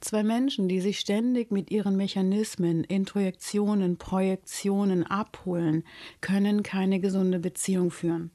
Zwei 0.00 0.22
Menschen, 0.22 0.68
die 0.68 0.80
sich 0.80 0.98
ständig 1.00 1.50
mit 1.50 1.70
ihren 1.70 1.96
Mechanismen, 1.96 2.84
Introjektionen, 2.84 3.96
Projektionen 3.96 5.04
abholen, 5.04 5.84
können 6.20 6.62
keine 6.62 7.00
gesunde 7.00 7.38
Beziehung 7.38 7.90
führen. 7.90 8.30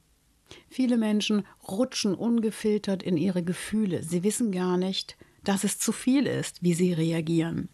Viele 0.68 0.96
Menschen 0.96 1.46
rutschen 1.68 2.14
ungefiltert 2.14 3.02
in 3.02 3.16
ihre 3.16 3.42
Gefühle. 3.42 4.02
Sie 4.02 4.24
wissen 4.24 4.50
gar 4.52 4.76
nicht, 4.76 5.16
dass 5.44 5.64
es 5.64 5.78
zu 5.78 5.92
viel 5.92 6.26
ist, 6.26 6.62
wie 6.62 6.74
sie 6.74 6.92
reagieren. 6.92 7.68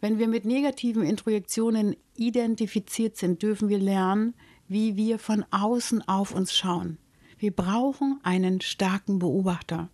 Wenn 0.00 0.18
wir 0.18 0.28
mit 0.28 0.44
negativen 0.44 1.02
Introjektionen 1.02 1.96
identifiziert 2.14 3.16
sind, 3.16 3.42
dürfen 3.42 3.68
wir 3.68 3.78
lernen, 3.78 4.34
wie 4.68 4.96
wir 4.96 5.18
von 5.18 5.44
außen 5.50 6.06
auf 6.06 6.34
uns 6.34 6.54
schauen. 6.54 6.98
Wir 7.38 7.50
brauchen 7.50 8.20
einen 8.22 8.60
starken 8.60 9.18
Beobachter. 9.18 9.90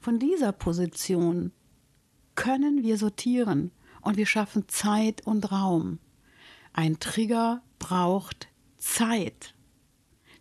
Von 0.00 0.18
dieser 0.18 0.52
Position 0.52 1.52
können 2.36 2.84
wir 2.84 2.96
sortieren 2.96 3.72
und 4.02 4.16
wir 4.16 4.26
schaffen 4.26 4.68
Zeit 4.68 5.26
und 5.26 5.50
Raum. 5.50 5.98
Ein 6.72 7.00
Trigger 7.00 7.62
braucht 7.78 8.48
Zeit. 8.76 9.54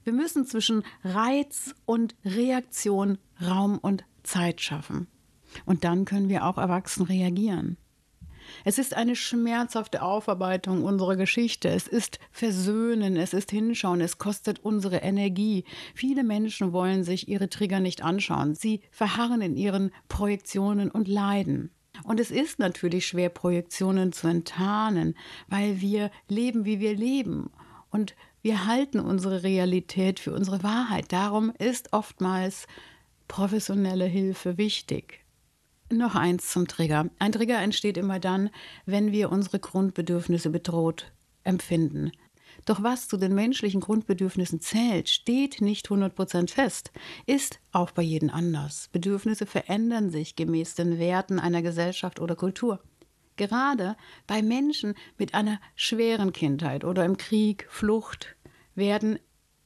Wir 0.03 0.13
müssen 0.13 0.45
zwischen 0.45 0.83
Reiz 1.03 1.73
und 1.85 2.15
Reaktion 2.23 3.17
Raum 3.41 3.79
und 3.79 4.03
Zeit 4.21 4.61
schaffen. 4.61 5.07
Und 5.65 5.83
dann 5.83 6.05
können 6.05 6.29
wir 6.29 6.45
auch 6.45 6.57
erwachsen 6.57 7.03
reagieren. 7.03 7.77
Es 8.63 8.77
ist 8.77 8.93
eine 8.93 9.15
schmerzhafte 9.15 10.01
Aufarbeitung 10.03 10.83
unserer 10.83 11.15
Geschichte. 11.15 11.69
Es 11.69 11.87
ist 11.87 12.19
Versöhnen, 12.31 13.15
es 13.15 13.33
ist 13.33 13.49
Hinschauen, 13.49 14.01
es 14.01 14.19
kostet 14.19 14.59
unsere 14.59 14.97
Energie. 14.97 15.63
Viele 15.95 16.23
Menschen 16.23 16.71
wollen 16.71 17.03
sich 17.03 17.27
ihre 17.27 17.49
Trigger 17.49 17.79
nicht 17.79 18.03
anschauen. 18.03 18.53
Sie 18.53 18.81
verharren 18.91 19.41
in 19.41 19.55
ihren 19.55 19.91
Projektionen 20.07 20.91
und 20.91 21.07
leiden. 21.07 21.71
Und 22.03 22.19
es 22.19 22.31
ist 22.31 22.59
natürlich 22.59 23.07
schwer, 23.07 23.29
Projektionen 23.29 24.11
zu 24.11 24.27
enttarnen, 24.27 25.15
weil 25.47 25.81
wir 25.81 26.11
leben, 26.27 26.65
wie 26.65 26.79
wir 26.79 26.95
leben. 26.95 27.49
Und 27.89 28.15
wir 28.41 28.65
halten 28.67 28.99
unsere 28.99 29.43
Realität 29.43 30.19
für 30.19 30.33
unsere 30.33 30.61
Wahrheit. 30.63 31.11
Darum 31.11 31.51
ist 31.57 31.93
oftmals 31.93 32.67
professionelle 33.27 34.05
Hilfe 34.05 34.57
wichtig. 34.57 35.25
Noch 35.91 36.15
eins 36.15 36.49
zum 36.49 36.67
Trigger. 36.67 37.09
Ein 37.19 37.31
Trigger 37.31 37.61
entsteht 37.61 37.97
immer 37.97 38.19
dann, 38.19 38.49
wenn 38.85 39.11
wir 39.11 39.31
unsere 39.31 39.59
Grundbedürfnisse 39.59 40.49
bedroht 40.49 41.11
empfinden. 41.43 42.11
Doch 42.65 42.81
was 42.81 43.07
zu 43.07 43.17
den 43.17 43.35
menschlichen 43.35 43.79
Grundbedürfnissen 43.79 44.59
zählt, 44.59 45.07
steht 45.09 45.61
nicht 45.61 45.87
100% 45.87 46.49
fest, 46.49 46.91
ist 47.27 47.59
auch 47.71 47.91
bei 47.91 48.01
jedem 48.01 48.31
anders. 48.31 48.89
Bedürfnisse 48.91 49.45
verändern 49.45 50.09
sich 50.09 50.35
gemäß 50.35 50.73
den 50.73 50.97
Werten 50.97 51.39
einer 51.39 51.61
Gesellschaft 51.61 52.19
oder 52.19 52.35
Kultur. 52.35 52.81
Gerade 53.35 53.95
bei 54.27 54.41
Menschen 54.41 54.95
mit 55.17 55.33
einer 55.33 55.59
schweren 55.75 56.33
Kindheit 56.33 56.83
oder 56.83 57.05
im 57.05 57.17
Krieg, 57.17 57.67
Flucht 57.69 58.35
werden 58.73 59.19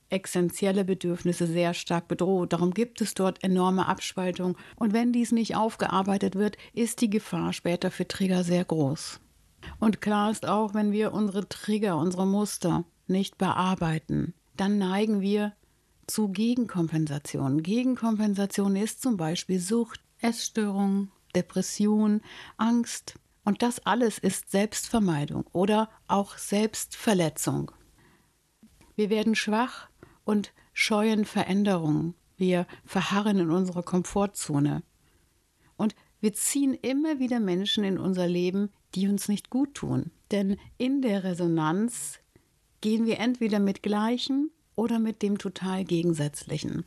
essentielle 0.10 0.86
Bedürfnisse 0.86 1.48
sehr 1.48 1.74
stark 1.74 2.08
bedroht. 2.08 2.54
Darum 2.54 2.74
gibt 2.74 3.00
es 3.02 3.14
dort 3.14 3.44
enorme 3.44 3.88
Abspaltung. 3.88 4.58
Und 4.76 4.94
wenn 4.94 5.14
dies 5.14 5.32
nicht 5.32 5.56
aufgearbeitet 5.56 6.36
wird, 6.36 6.58
ist 6.74 7.02
die 7.02 7.10
Gefahr 7.10 7.54
später 7.54 7.92
für 7.92 8.08
Trigger 8.08 8.44
sehr 8.44 8.66
groß. 8.66 9.20
Und 9.80 10.02
klar 10.02 10.30
ist 10.30 10.46
auch, 10.48 10.74
wenn 10.74 10.92
wir 10.92 11.14
unsere 11.14 11.48
Trigger, 11.48 11.98
unsere 11.98 12.28
Muster 12.28 12.84
nicht 13.08 13.38
bearbeiten, 13.38 14.34
dann 14.58 14.78
neigen 14.78 15.22
wir 15.22 15.54
zu 16.06 16.30
Gegenkompensation. 16.30 17.64
Gegenkompensation 17.64 18.76
ist 18.76 19.02
zum 19.02 19.16
Beispiel 19.16 19.60
Sucht, 19.60 20.02
Essstörung, 20.20 21.12
Depression, 21.36 22.22
Angst. 22.58 23.16
Und 23.46 23.62
das 23.62 23.86
alles 23.86 24.20
ist 24.20 24.52
Selbstvermeidung 24.52 25.46
oder 25.54 25.90
auch 26.08 26.38
Selbstverletzung. 26.38 27.72
Wir 28.96 29.10
werden 29.10 29.36
schwach 29.36 29.90
und 30.26 30.52
scheuen 30.74 31.26
Veränderungen. 31.26 32.16
Wir 32.38 32.68
verharren 32.86 33.40
in 33.40 33.50
unserer 33.50 33.84
Komfortzone. 33.84 34.84
Wir 36.22 36.34
ziehen 36.34 36.74
immer 36.74 37.20
wieder 37.20 37.40
Menschen 37.40 37.84
in 37.84 37.98
unser 37.98 38.28
Leben, 38.28 38.70
die 38.96 39.08
uns 39.08 39.30
nicht 39.30 39.50
gut 39.50 39.74
tun. 39.76 40.12
Denn 40.32 40.58
in 40.78 41.02
der 41.02 41.24
Resonanz 41.24 42.20
gehen 42.82 43.06
wir 43.06 43.20
entweder 43.20 43.60
mit 43.60 43.84
Gleichen 43.84 44.52
oder 44.76 45.00
mit 45.00 45.22
dem 45.22 45.38
total 45.38 45.84
Gegensätzlichen. 45.84 46.86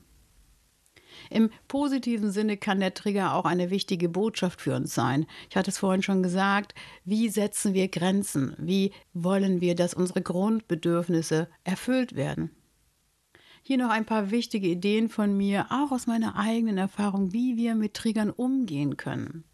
Im 1.30 1.50
positiven 1.68 2.30
Sinne 2.30 2.56
kann 2.56 2.80
der 2.80 2.94
Trigger 2.94 3.34
auch 3.34 3.44
eine 3.44 3.70
wichtige 3.70 4.08
Botschaft 4.08 4.60
für 4.60 4.74
uns 4.74 4.94
sein. 4.94 5.26
Ich 5.50 5.56
hatte 5.56 5.70
es 5.70 5.78
vorhin 5.78 6.02
schon 6.02 6.22
gesagt, 6.22 6.74
wie 7.04 7.28
setzen 7.28 7.74
wir 7.74 7.88
Grenzen? 7.88 8.54
Wie 8.58 8.92
wollen 9.12 9.60
wir, 9.60 9.74
dass 9.74 9.94
unsere 9.94 10.22
Grundbedürfnisse 10.22 11.48
erfüllt 11.64 12.16
werden? 12.16 12.50
Hier 13.62 13.78
noch 13.78 13.90
ein 13.90 14.04
paar 14.04 14.30
wichtige 14.30 14.66
Ideen 14.66 15.08
von 15.08 15.36
mir, 15.36 15.66
auch 15.70 15.92
aus 15.92 16.06
meiner 16.06 16.36
eigenen 16.36 16.78
Erfahrung, 16.78 17.32
wie 17.32 17.56
wir 17.56 17.74
mit 17.76 17.94
Triggern 17.94 18.30
umgehen 18.30 18.96
können. 18.96 19.44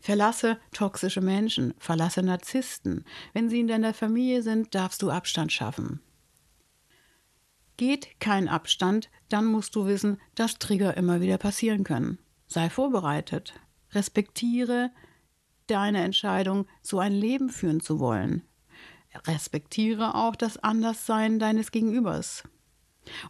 Verlasse 0.00 0.58
toxische 0.72 1.20
Menschen, 1.20 1.74
verlasse 1.78 2.22
Narzissten. 2.22 3.04
Wenn 3.32 3.48
sie 3.48 3.60
in 3.60 3.68
deiner 3.68 3.94
Familie 3.94 4.42
sind, 4.42 4.74
darfst 4.74 5.02
du 5.02 5.10
Abstand 5.10 5.52
schaffen. 5.52 6.00
Geht 7.78 8.20
kein 8.20 8.48
Abstand, 8.48 9.08
dann 9.28 9.46
musst 9.46 9.76
du 9.76 9.86
wissen, 9.86 10.18
dass 10.34 10.58
Trigger 10.58 10.96
immer 10.96 11.20
wieder 11.20 11.38
passieren 11.38 11.84
können. 11.84 12.18
Sei 12.48 12.68
vorbereitet. 12.68 13.54
Respektiere 13.92 14.90
deine 15.68 16.02
Entscheidung, 16.02 16.66
so 16.82 16.98
ein 16.98 17.12
Leben 17.12 17.50
führen 17.50 17.80
zu 17.80 18.00
wollen. 18.00 18.42
Respektiere 19.26 20.14
auch 20.14 20.36
das 20.36 20.58
Anderssein 20.58 21.38
deines 21.38 21.70
Gegenübers. 21.70 22.42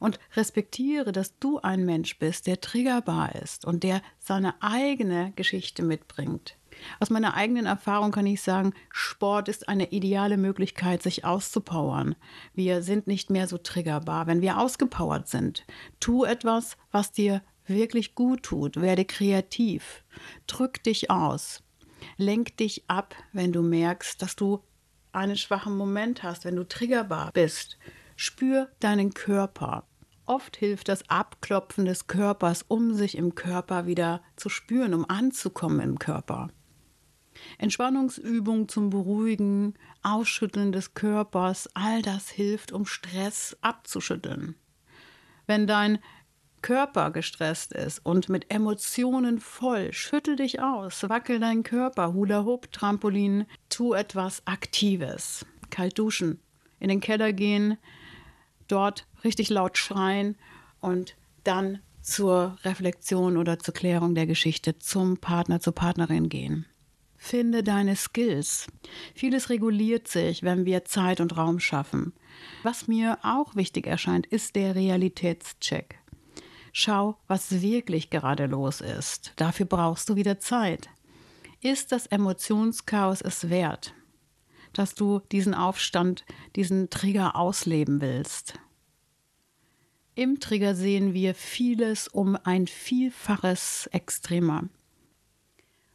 Und 0.01 0.19
respektiere, 0.37 1.13
dass 1.13 1.39
du 1.39 1.59
ein 1.59 1.85
Mensch 1.85 2.19
bist, 2.19 2.47
der 2.47 2.61
triggerbar 2.61 3.35
ist 3.37 3.65
und 3.65 3.83
der 3.83 4.03
seine 4.19 4.55
eigene 4.63 5.33
Geschichte 5.37 5.83
mitbringt. 5.83 6.57
Aus 7.01 7.11
meiner 7.11 7.35
eigenen 7.35 7.67
Erfahrung 7.67 8.13
kann 8.13 8.27
ich 8.27 8.43
sagen, 8.43 8.73
Sport 8.91 9.49
ist 9.49 9.69
eine 9.69 9.91
ideale 9.91 10.37
Möglichkeit, 10.37 11.03
sich 11.03 11.25
auszupowern. 11.25 12.15
Wir 12.55 12.83
sind 12.83 13.07
nicht 13.07 13.31
mehr 13.31 13.49
so 13.49 13.59
triggerbar, 13.59 14.27
wenn 14.27 14.43
wir 14.43 14.59
ausgepowert 14.59 15.29
sind. 15.29 15.65
Tu 16.01 16.25
etwas, 16.25 16.77
was 16.91 17.13
dir 17.13 17.43
wirklich 17.67 18.15
gut 18.15 18.45
tut. 18.45 18.81
Werde 18.81 19.05
kreativ. 19.05 20.05
Drück 20.47 20.83
dich 20.83 21.11
aus. 21.11 21.63
Lenk 22.17 22.57
dich 22.57 22.85
ab, 22.89 23.15
wenn 23.33 23.53
du 23.53 23.63
merkst, 23.63 24.23
dass 24.23 24.37
du 24.37 24.63
einen 25.13 25.37
schwachen 25.37 25.77
Moment 25.77 26.23
hast, 26.23 26.45
wenn 26.45 26.57
du 26.57 26.65
triggerbar 26.65 27.33
bist. 27.33 27.79
Spür 28.21 28.69
deinen 28.81 29.15
Körper. 29.15 29.87
Oft 30.27 30.57
hilft 30.57 30.89
das 30.89 31.09
Abklopfen 31.09 31.85
des 31.85 32.09
Körpers, 32.09 32.65
um 32.67 32.93
sich 32.93 33.17
im 33.17 33.37
Körper 33.37 33.87
wieder 33.87 34.25
zu 34.35 34.49
spüren, 34.49 34.93
um 34.93 35.09
anzukommen 35.09 35.79
im 35.79 36.01
Körper. 36.01 36.49
Entspannungsübungen 37.59 38.69
zum 38.69 38.91
Beruhigen, 38.91 39.75
Ausschütteln 40.03 40.73
des 40.73 40.95
Körpers, 40.95 41.69
all 41.75 42.03
das 42.03 42.29
hilft, 42.29 42.73
um 42.73 42.87
Stress 42.87 43.57
abzuschütteln. 43.61 44.57
Wenn 45.47 45.69
dein 45.69 46.01
Körper 46.61 47.13
gestresst 47.13 47.73
ist 47.73 48.05
und 48.05 48.29
mit 48.29 48.53
Emotionen 48.53 49.39
voll, 49.39 49.93
schüttel 49.93 50.35
dich 50.35 50.61
aus, 50.61 51.09
wackel 51.09 51.39
deinen 51.39 51.63
Körper, 51.63 52.15
Hula 52.15 52.45
Hoop, 52.45 52.73
Trampolin, 52.73 53.47
tu 53.69 53.95
etwas 53.95 54.45
Aktives. 54.45 55.47
Kalt 55.71 55.97
duschen, 56.01 56.41
in 56.81 56.89
den 56.89 57.01
Keller 57.01 57.33
gehen, 57.33 57.79
dort 58.69 59.07
richtig 59.25 59.49
laut 59.51 59.79
schreien 59.79 60.37
und 60.81 61.17
dann 61.45 61.81
zur 62.03 62.57
Reflexion 62.65 63.37
oder 63.37 63.59
zur 63.59 63.75
Klärung 63.75 64.15
der 64.15 64.27
Geschichte 64.27 64.79
zum 64.79 65.19
Partner, 65.19 65.61
zur 65.61 65.75
Partnerin 65.75 66.29
gehen. 66.29 66.67
Finde 67.17 67.65
deine 67.65 67.97
Skills. 67.97 68.69
Vieles 69.15 69.51
reguliert 69.51 70.07
sich, 70.07 70.45
wenn 70.45 70.65
wir 70.65 70.85
Zeit 70.85 71.21
und 71.21 71.37
Raum 71.37 71.59
schaffen. 71.59 72.13
Was 72.63 72.87
mir 72.87 73.19
auch 73.23 73.57
wichtig 73.57 73.87
erscheint, 73.87 74.27
ist 74.27 74.55
der 74.55 74.77
Realitätscheck. 74.77 75.99
Schau, 76.73 77.19
was 77.27 77.61
wirklich 77.61 78.09
gerade 78.09 78.47
los 78.47 78.81
ist. 78.81 79.33
Dafür 79.37 79.67
brauchst 79.67 80.09
du 80.09 80.17
wieder 80.17 80.39
Zeit. 80.39 80.89
Ist 81.61 81.91
das 81.91 82.07
Emotionschaos 82.07 83.21
es 83.21 83.51
wert? 83.51 83.95
Dass 84.79 84.95
du 84.95 85.21
diesen 85.33 85.55
Aufstand, 85.55 86.25
diesen 86.57 86.91
Trigger 86.91 87.37
ausleben 87.37 88.01
willst. 88.01 88.55
Im 90.15 90.41
Trigger 90.41 90.75
sehen 90.75 91.15
wir 91.15 91.35
vieles 91.35 92.09
um 92.09 92.37
ein 92.43 92.67
Vielfaches 92.67 93.89
extremer. 93.93 94.69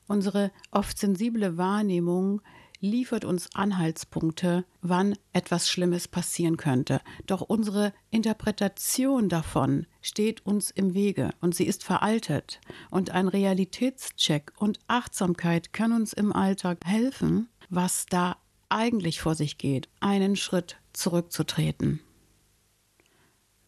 Unsere 0.08 0.52
oft 0.72 0.98
sensible 0.98 1.58
Wahrnehmung 1.58 2.42
liefert 2.84 3.24
uns 3.24 3.56
Anhaltspunkte, 3.56 4.66
wann 4.82 5.16
etwas 5.32 5.70
Schlimmes 5.70 6.10
passieren 6.10 6.58
könnte. 6.58 7.00
Doch 7.26 7.40
unsere 7.42 7.94
Interpretation 8.12 9.30
davon 9.30 9.88
steht 10.02 10.46
uns 10.46 10.70
im 10.70 10.94
Wege 10.94 11.30
und 11.40 11.56
sie 11.56 11.66
ist 11.66 11.86
veraltet. 11.86 12.60
Und 12.92 13.12
ein 13.12 13.30
Realitätscheck 13.30 14.52
und 14.58 14.80
Achtsamkeit 14.88 15.72
kann 15.72 15.94
uns 15.94 16.12
im 16.12 16.34
Alltag 16.34 16.80
helfen, 16.86 17.48
was 17.70 18.06
da 18.06 18.36
eigentlich 18.74 19.22
vor 19.22 19.36
sich 19.36 19.58
geht, 19.58 19.88
einen 20.00 20.36
Schritt 20.36 20.78
zurückzutreten. 20.94 22.02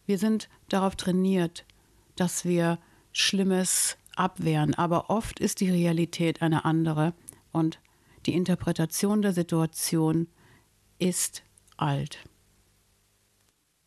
Wir 0.04 0.18
sind 0.18 0.48
darauf 0.68 0.96
trainiert, 0.96 1.64
dass 2.16 2.44
wir 2.44 2.78
Schlimmes 3.12 3.96
abwehren, 4.14 4.74
aber 4.74 5.10
oft 5.10 5.40
ist 5.40 5.60
die 5.60 5.70
Realität 5.70 6.42
eine 6.42 6.64
andere 6.64 7.14
und 7.52 7.80
die 8.26 8.34
Interpretation 8.34 9.22
der 9.22 9.32
Situation 9.32 10.28
ist 10.98 11.42
alt. 11.76 12.18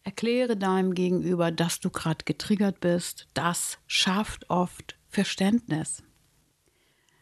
Erkläre 0.04 0.56
deinem 0.56 0.94
Gegenüber, 0.94 1.52
dass 1.52 1.80
du 1.80 1.90
gerade 1.90 2.24
getriggert 2.26 2.80
bist. 2.80 3.28
Das 3.34 3.78
schafft 3.86 4.50
oft 4.50 4.98
Verständnis. 5.10 6.04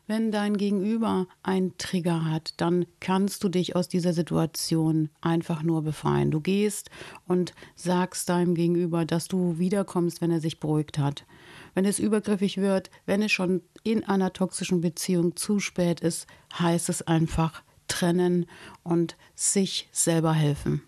Wenn 0.09 0.31
dein 0.31 0.55
Gegenüber 0.55 1.27
einen 1.43 1.77
Trigger 1.77 2.23
hat, 2.23 2.53
dann 2.61 2.85
kannst 3.01 3.43
du 3.43 3.49
dich 3.49 3.75
aus 3.75 3.89
dieser 3.89 4.13
Situation 4.13 5.09
einfach 5.19 5.63
nur 5.63 5.81
befreien. 5.81 6.31
Du 6.31 6.39
gehst 6.39 6.89
und 7.27 7.53
sagst 7.75 8.29
deinem 8.29 8.55
Gegenüber, 8.55 9.03
dass 9.03 9.27
du 9.27 9.59
wiederkommst, 9.59 10.21
wenn 10.21 10.31
er 10.31 10.39
sich 10.39 10.61
beruhigt 10.61 10.97
hat. 10.97 11.25
Wenn 11.73 11.83
es 11.83 11.99
übergriffig 11.99 12.55
wird, 12.55 12.89
wenn 13.05 13.21
es 13.21 13.33
schon 13.33 13.61
in 13.83 14.05
einer 14.05 14.31
toxischen 14.31 14.79
Beziehung 14.79 15.35
zu 15.35 15.59
spät 15.59 15.99
ist, 15.99 16.25
heißt 16.57 16.87
es 16.87 17.01
einfach 17.01 17.61
trennen 17.89 18.45
und 18.83 19.17
sich 19.35 19.89
selber 19.91 20.31
helfen. 20.31 20.81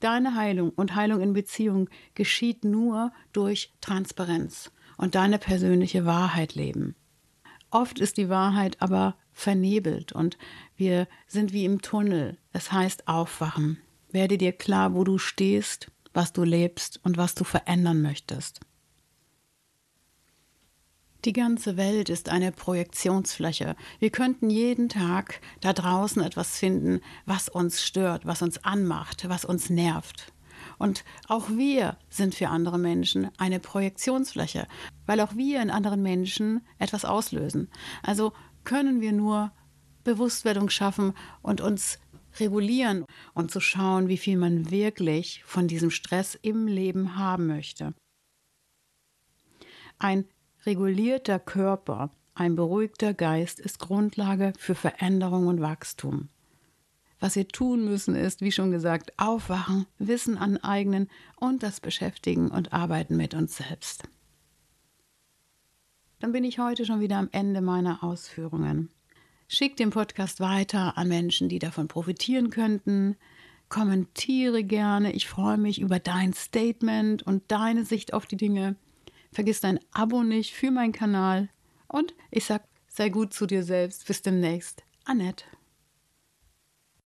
Deine 0.00 0.34
Heilung 0.34 0.68
und 0.70 0.94
Heilung 0.94 1.22
in 1.22 1.32
Beziehung 1.32 1.88
geschieht 2.14 2.62
nur 2.62 3.10
durch 3.32 3.72
Transparenz 3.80 4.70
und 5.00 5.14
deine 5.14 5.38
persönliche 5.38 6.04
Wahrheit 6.04 6.54
leben. 6.54 6.94
Oft 7.70 7.98
ist 7.98 8.18
die 8.18 8.28
Wahrheit 8.28 8.82
aber 8.82 9.16
vernebelt 9.32 10.12
und 10.12 10.36
wir 10.76 11.08
sind 11.26 11.54
wie 11.54 11.64
im 11.64 11.80
Tunnel. 11.80 12.36
Es 12.52 12.70
heißt 12.70 13.08
aufwachen. 13.08 13.78
Werde 14.10 14.36
dir 14.36 14.52
klar, 14.52 14.92
wo 14.94 15.04
du 15.04 15.16
stehst, 15.16 15.90
was 16.12 16.34
du 16.34 16.42
lebst 16.42 17.00
und 17.02 17.16
was 17.16 17.34
du 17.34 17.44
verändern 17.44 18.02
möchtest. 18.02 18.60
Die 21.24 21.32
ganze 21.32 21.78
Welt 21.78 22.10
ist 22.10 22.28
eine 22.28 22.52
Projektionsfläche. 22.52 23.76
Wir 24.00 24.10
könnten 24.10 24.50
jeden 24.50 24.90
Tag 24.90 25.40
da 25.60 25.72
draußen 25.72 26.22
etwas 26.22 26.58
finden, 26.58 27.00
was 27.24 27.48
uns 27.48 27.82
stört, 27.82 28.26
was 28.26 28.42
uns 28.42 28.64
anmacht, 28.64 29.26
was 29.28 29.46
uns 29.46 29.70
nervt. 29.70 30.32
Und 30.80 31.04
auch 31.28 31.50
wir 31.50 31.98
sind 32.08 32.34
für 32.34 32.48
andere 32.48 32.78
Menschen 32.78 33.28
eine 33.36 33.60
Projektionsfläche, 33.60 34.66
weil 35.04 35.20
auch 35.20 35.36
wir 35.36 35.60
in 35.60 35.68
anderen 35.68 36.02
Menschen 36.02 36.62
etwas 36.78 37.04
auslösen. 37.04 37.68
Also 38.02 38.32
können 38.64 39.02
wir 39.02 39.12
nur 39.12 39.52
Bewusstwerdung 40.04 40.70
schaffen 40.70 41.12
und 41.42 41.60
uns 41.60 41.98
regulieren 42.38 43.04
und 43.34 43.50
zu 43.50 43.60
schauen, 43.60 44.08
wie 44.08 44.16
viel 44.16 44.38
man 44.38 44.70
wirklich 44.70 45.42
von 45.44 45.68
diesem 45.68 45.90
Stress 45.90 46.34
im 46.40 46.66
Leben 46.66 47.18
haben 47.18 47.46
möchte. 47.46 47.92
Ein 49.98 50.24
regulierter 50.64 51.38
Körper, 51.38 52.10
ein 52.32 52.56
beruhigter 52.56 53.12
Geist 53.12 53.60
ist 53.60 53.80
Grundlage 53.80 54.54
für 54.56 54.74
Veränderung 54.74 55.46
und 55.46 55.60
Wachstum. 55.60 56.30
Was 57.20 57.36
wir 57.36 57.46
tun 57.46 57.84
müssen, 57.84 58.14
ist, 58.14 58.40
wie 58.40 58.50
schon 58.50 58.70
gesagt, 58.70 59.12
aufwachen, 59.18 59.86
Wissen 59.98 60.38
aneignen 60.38 61.08
und 61.36 61.62
das 61.62 61.80
Beschäftigen 61.80 62.50
und 62.50 62.72
Arbeiten 62.72 63.16
mit 63.16 63.34
uns 63.34 63.58
selbst. 63.58 64.04
Dann 66.18 66.32
bin 66.32 66.44
ich 66.44 66.58
heute 66.58 66.84
schon 66.84 67.00
wieder 67.00 67.18
am 67.18 67.28
Ende 67.32 67.60
meiner 67.60 68.02
Ausführungen. 68.02 68.90
Schick 69.48 69.76
den 69.76 69.90
Podcast 69.90 70.40
weiter 70.40 70.96
an 70.96 71.08
Menschen, 71.08 71.48
die 71.48 71.58
davon 71.58 71.88
profitieren 71.88 72.50
könnten. 72.50 73.16
Kommentiere 73.68 74.64
gerne. 74.64 75.12
Ich 75.12 75.28
freue 75.28 75.58
mich 75.58 75.80
über 75.80 75.98
dein 75.98 76.32
Statement 76.32 77.22
und 77.22 77.42
deine 77.48 77.84
Sicht 77.84 78.14
auf 78.14 78.26
die 78.26 78.36
Dinge. 78.36 78.76
Vergiss 79.32 79.60
dein 79.60 79.80
Abo 79.92 80.22
nicht 80.22 80.54
für 80.54 80.70
meinen 80.70 80.92
Kanal. 80.92 81.48
Und 81.86 82.14
ich 82.30 82.44
sag, 82.44 82.64
sei 82.88 83.08
gut 83.08 83.34
zu 83.34 83.46
dir 83.46 83.62
selbst. 83.62 84.06
Bis 84.06 84.22
demnächst. 84.22 84.84
Annette. 85.04 85.44